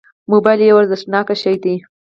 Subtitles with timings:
[0.31, 1.75] موبایل یو ارزښتناک شی دی.